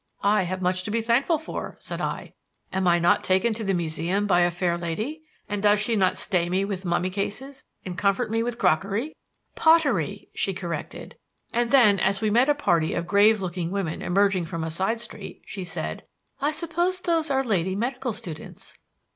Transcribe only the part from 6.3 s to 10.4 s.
me with mummy cases and comfort me with crockery?" "Pottery,"